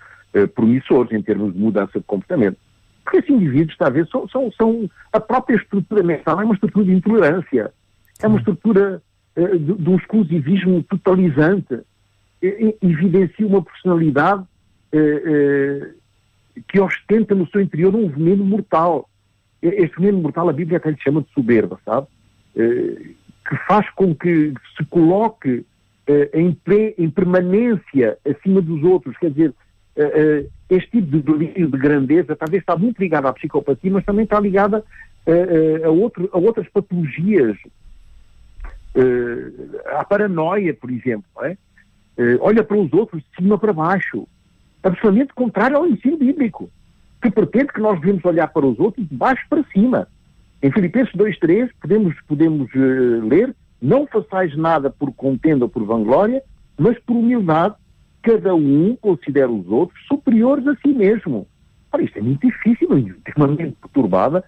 [0.54, 2.56] promissores em termos de mudança de comportamento.
[3.04, 6.92] Porque esses indivíduos, talvez, são, são, são a própria estrutura mental, é uma estrutura de
[6.92, 7.72] intolerância,
[8.20, 9.02] é uma estrutura
[9.36, 11.80] de, de um exclusivismo totalizante
[12.82, 14.44] evidencia uma personalidade
[14.92, 15.90] eh, eh,
[16.68, 19.08] que ostenta no seu interior um veneno mortal.
[19.62, 22.08] Este veneno mortal, a Bíblia até lhe chama de soberba, sabe?
[22.56, 23.12] Eh,
[23.48, 25.64] que faz com que se coloque
[26.32, 26.56] em,
[26.98, 29.16] em, permanência acima dos outros.
[29.18, 29.54] Quer dizer,
[30.70, 34.40] este tipo de delírio de grandeza talvez está muito ligado à psicopatia, mas também está
[34.40, 34.82] ligada
[35.84, 37.56] a, outro, a outras patologias,
[39.86, 41.26] à paranoia, por exemplo.
[41.42, 41.56] É?
[42.16, 44.26] eh, olha para os outros de cima para baixo.
[44.82, 46.70] Absolutamente contrário ao ensino bíblico,
[47.20, 50.08] que pretende que nós devemos olhar para os outros de baixo para cima.
[50.62, 56.42] Em Filipenses 2.3 podemos, podemos uh, ler, não façais nada por contenda ou por vanglória,
[56.78, 57.74] mas por humildade,
[58.22, 61.46] cada um considera os outros superiores a si mesmo.
[61.92, 64.44] Ora, isto é muito difícil, é uma mente perturbada,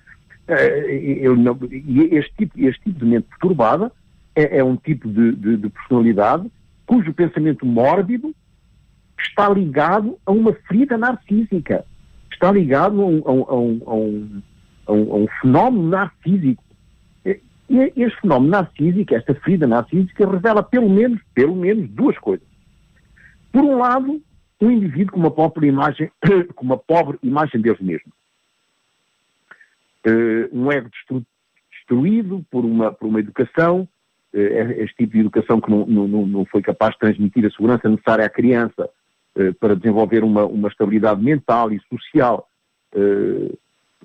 [1.37, 3.91] não, e este tipo, este tipo de mente perturbada
[4.35, 6.51] é, é um tipo de, de, de personalidade
[6.87, 8.35] cujo pensamento mórbido
[9.19, 11.85] está ligado a uma ferida narcísica,
[12.31, 14.43] está ligado a um, a um, a um,
[14.87, 16.63] a um fenómeno narcísico.
[17.67, 22.47] E este fenómeno narcísico, esta ferida narcísica, revela pelo menos, pelo menos duas coisas.
[23.55, 24.21] Por um lado,
[24.61, 26.11] um indivíduo com uma pobre imagem,
[26.57, 28.13] com uma pobre imagem deles mesmo.
[30.05, 30.91] Uh, um ego
[31.71, 33.89] destruído por uma, por uma educação
[34.35, 37.89] eh, este tipo de educação que não, não, não foi capaz de transmitir a segurança
[37.89, 38.91] necessária à criança
[39.37, 42.49] eh, para desenvolver uma, uma estabilidade mental e social.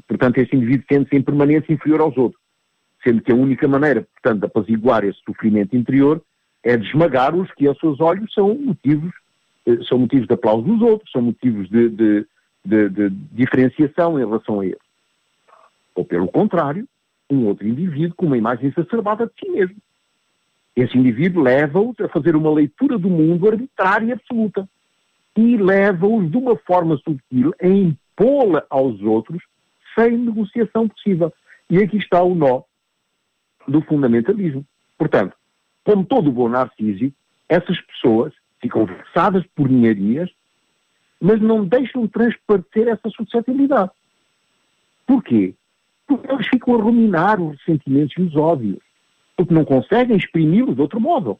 [0.07, 2.41] Portanto, este indivíduo sente-se em permanência inferior aos outros,
[3.03, 6.21] sendo que a única maneira, portanto, de apaziguar esse sofrimento interior
[6.63, 9.13] é de esmagar-os que, aos seus olhos, são motivos,
[9.88, 12.26] são motivos de aplauso dos outros, são motivos de, de,
[12.65, 14.80] de, de diferenciação em relação a eles.
[15.95, 16.88] Ou, pelo contrário,
[17.30, 19.76] um outro indivíduo com uma imagem exacerbada de si mesmo.
[20.76, 24.67] Esse indivíduo leva-os a fazer uma leitura do mundo arbitrária e absoluta
[25.36, 29.43] e leva-os de uma forma subtil a impô-la aos outros
[29.98, 31.34] sem negociação possível.
[31.69, 32.63] E aqui está o nó
[33.67, 34.65] do fundamentalismo.
[34.98, 35.36] Portanto,
[35.84, 37.12] como todo bom narciso,
[37.48, 40.30] essas pessoas ficam versadas por ninharias,
[41.22, 43.91] mas não deixam transparecer essa suscetibilidade.
[45.06, 45.54] Porquê?
[46.08, 48.80] Porque eles ficam a ruminar os ressentimentos e os ódios
[49.39, 51.39] porque não conseguem exprimi-lo de outro modo.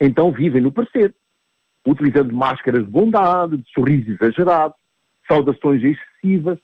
[0.00, 1.14] Então vivem no parecer,
[1.86, 4.74] utilizando máscaras de bondade, de sorrisos exagerados,
[5.28, 6.58] saudações excessivas,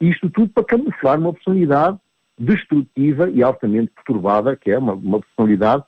[0.00, 1.98] isto tudo para camuflar uma personalidade
[2.38, 5.84] destrutiva e altamente perturbada, que é uma, uma personalidade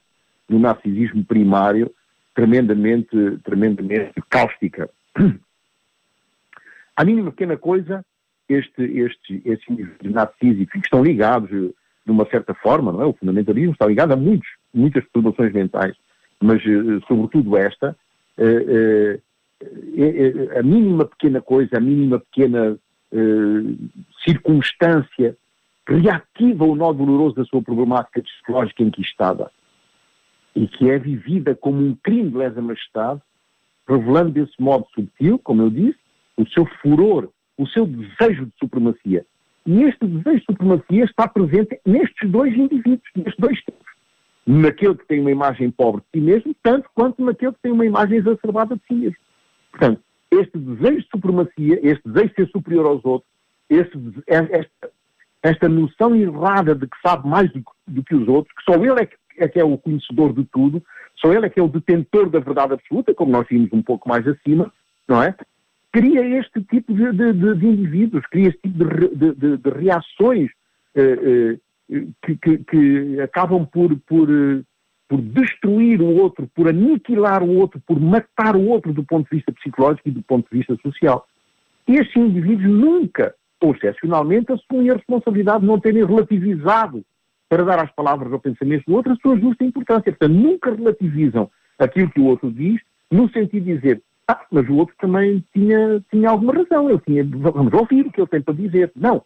[0.47, 1.91] do narcisismo primário
[2.33, 4.89] tremendamente, tremendamente cáustica.
[6.95, 8.05] A mínima pequena coisa,
[8.47, 13.05] este, este, estes indivíduos narcísicos que estão ligados de uma certa forma, não é?
[13.05, 15.95] O fundamentalismo está ligado a muitos, muitas perturbações mentais,
[16.39, 17.95] mas eh, sobretudo esta,
[18.37, 19.19] eh,
[19.61, 22.77] eh, a mínima pequena coisa, a mínima pequena
[24.25, 25.37] circunstância
[25.85, 29.51] que reativa o nó doloroso da sua problemática psicológica enquistada
[30.55, 33.21] e que é vivida como um crime de lesa majestade,
[33.87, 35.99] revelando desse modo subtil, como eu disse,
[36.37, 39.25] o seu furor, o seu desejo de supremacia
[39.65, 43.93] e este desejo de supremacia está presente nestes dois indivíduos, nestes dois tipos.
[44.45, 47.85] Naquele que tem uma imagem pobre de si mesmo, tanto quanto naquele que tem uma
[47.85, 49.17] imagem exacerbada de si mesmo.
[49.71, 50.01] Portanto,
[50.31, 53.29] este desejo de supremacia, este desejo de ser superior aos outros,
[53.69, 53.97] este,
[54.27, 54.91] esta,
[55.41, 59.01] esta noção errada de que sabe mais do, do, que os outros, que só ele
[59.01, 60.83] é que, é que é o conhecedor de tudo,
[61.15, 64.07] só ele é que é o detentor da verdade absoluta, como nós vimos um pouco
[64.09, 64.71] mais acima,
[65.07, 65.35] não é?
[65.93, 70.49] cria este tipo de, de, de, de indivíduos, cria este tipo de, reações
[70.95, 74.65] uh, uh, que, que, que, acabam por, por, uh,
[75.07, 79.37] por destruir o outro, por aniquilar o outro, por matar o outro do ponto de
[79.37, 81.27] vista psicológico e do ponto de vista social.
[81.87, 87.05] Estes indivíduos nunca, ou excepcionalmente, assumem a responsabilidade de não terem relativizado
[87.53, 90.11] para dar às palavras ou pensamentos do outro a sua justa importância.
[90.11, 92.81] Portanto, nunca relativizam aquilo que o outro diz,
[93.11, 97.23] no sentido de dizer, ah, mas o outro também tinha, tinha alguma razão, ele tinha,
[97.23, 98.91] vamos ouvir o que ele tem para dizer.
[98.95, 99.21] Não.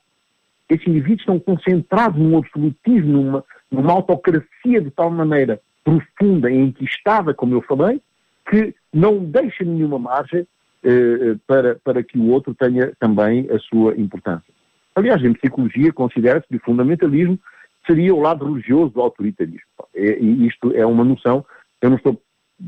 [0.67, 7.33] Esses indivíduos estão concentrados num absolutismo, numa, numa autocracia de tal maneira profunda e enquistada,
[7.33, 8.01] como eu falei,
[8.49, 10.45] que não deixa nenhuma margem
[10.83, 14.53] eh, para, para que o outro tenha também a sua importância.
[14.93, 17.39] Aliás, em psicologia considera-se que o fundamentalismo
[17.87, 19.61] seria o lado religioso do autoritarismo.
[19.95, 21.43] É, e isto é uma noção,
[21.81, 22.21] eu não estou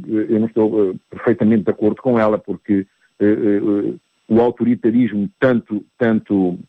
[0.08, 2.86] eu não estou uh, perfeitamente de acordo com ela, porque
[3.20, 6.60] uh, uh, o autoritarismo tanto, tanto,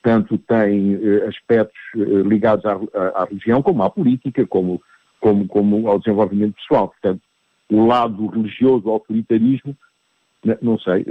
[0.00, 0.96] tanto tem
[1.28, 1.78] aspectos
[2.24, 2.78] ligados à,
[3.16, 4.80] à, religião, como à política, como,
[5.20, 6.88] como, como ao desenvolvimento pessoal.
[6.88, 7.20] Portanto,
[7.68, 9.76] o lado religioso do autoritarismo,
[10.60, 11.04] não sei,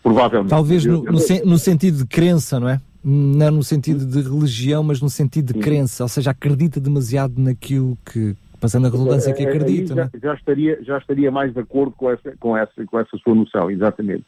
[0.00, 0.50] provavelmente.
[0.50, 2.80] Talvez no, no, no sentido de crença, não é?
[3.04, 7.98] Não no sentido de religião, mas no sentido de crença, ou seja, acredita demasiado naquilo
[8.04, 9.94] que, passando a redundância que é, acredita.
[9.94, 13.34] Já, já, estaria, já estaria mais de acordo com essa, com, essa, com essa sua
[13.34, 14.24] noção, exatamente.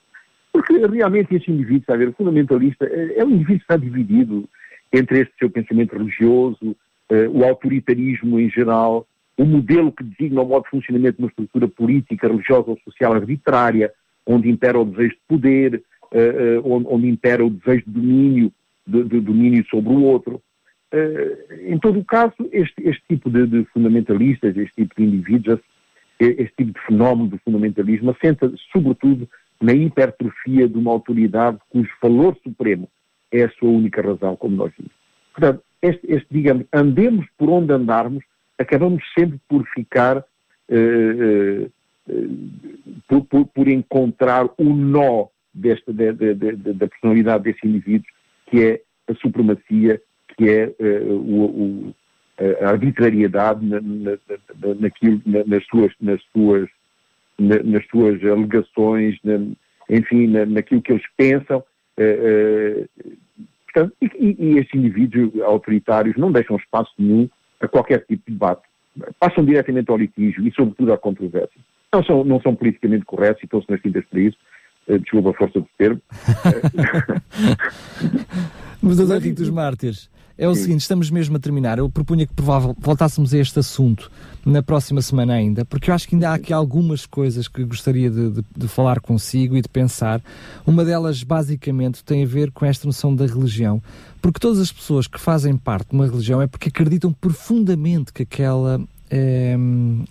[0.53, 4.49] Porque realmente esse indivíduo, está a ver, fundamentalista, é, é um indivíduo que está dividido
[4.93, 6.77] entre este seu pensamento religioso,
[7.09, 9.07] eh, o autoritarismo em geral,
[9.37, 13.12] o modelo que designa o modo de funcionamento de uma estrutura política, religiosa ou social
[13.12, 13.93] arbitrária,
[14.27, 18.53] onde impera o desejo de poder, eh, eh, onde, impera o desejo de domínio,
[18.87, 20.43] de, de domínio sobre o outro.
[20.93, 25.61] Uh, em todo o caso, este, este tipo de, de, fundamentalistas, este tipo de indivíduos,
[26.20, 29.28] este tipo de fenómeno do fundamentalismo assenta sobretudo
[29.61, 32.89] na hipertrofia de uma autoridade cujo valor supremo
[33.32, 34.93] é a sua única razão, como nós vimos.
[35.34, 38.24] Portanto, este, este digamos, andemos por onde andarmos,
[38.59, 41.72] acabamos sempre por ficar, uh,
[43.09, 48.07] por, por, por, encontrar o nó desta, de, de, de, da personalidade desse indivíduo,
[48.47, 50.01] que é a supremacia
[50.36, 51.94] que é uh, o, o,
[52.62, 56.68] a arbitrariedade na, na, na, naquilo, nas suas, nas suas,
[57.38, 59.18] nas suas alegações,
[59.88, 61.64] enfim, naquilo que eles pensam.
[61.99, 63.16] Uh, uh,
[63.64, 67.28] portanto, e, e estes indivíduos autoritários não deixam espaço nenhum
[67.61, 68.62] a qualquer tipo de debate.
[69.18, 71.61] Passam diretamente ao litígio e, sobretudo, à controvérsia.
[71.92, 74.36] Não são, não são politicamente corretos e estão-se nas tintas para isso.
[74.89, 76.01] Desculpa a força do termo.
[78.80, 79.16] Mas, Dr.
[79.16, 80.09] Henrique dos Mártires,
[80.39, 80.62] é o Sim.
[80.62, 81.78] seguinte, estamos mesmo a terminar.
[81.78, 84.11] Eu propunha que provável voltássemos a este assunto
[84.45, 88.11] na próxima semana ainda, porque eu acho que ainda há aqui algumas coisas que gostaria
[88.11, 90.20] de, de, de, falar consigo e de pensar.
[90.66, 93.82] Uma delas, basicamente, tem a ver com esta noção da religião.
[94.20, 98.22] Porque todas as pessoas que fazem parte de uma religião é porque acreditam profundamente que
[98.22, 98.80] aquela
[99.11, 99.57] é,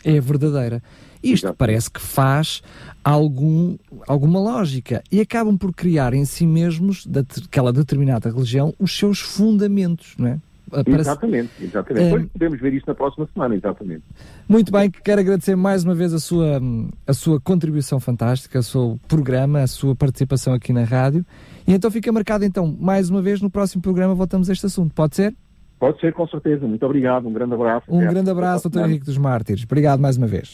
[0.04, 0.82] é verdadeira.
[1.26, 1.58] Isto Exato.
[1.58, 2.62] parece que faz
[3.04, 3.76] algum,
[4.08, 10.16] alguma lógica e acabam por criar em si mesmos, daquela determinada religião, os seus fundamentos,
[10.18, 10.40] não é?
[10.88, 12.06] Exatamente, exatamente.
[12.06, 14.04] Depois podemos ver isso na próxima semana, exatamente.
[14.50, 16.60] Muito bem, quero agradecer mais uma vez a sua,
[17.06, 21.24] a sua contribuição fantástica, o seu programa, a sua participação aqui na rádio.
[21.68, 24.94] E então fica marcado então, mais uma vez, no próximo programa voltamos a este assunto.
[24.94, 25.36] Pode ser?
[25.80, 26.68] Pode ser, com certeza.
[26.68, 27.28] Muito obrigado.
[27.28, 27.86] Um grande abraço.
[27.88, 28.80] Um grande abraço, Dr.
[28.80, 29.64] Henrique dos Mártires.
[29.64, 30.54] Obrigado mais uma vez.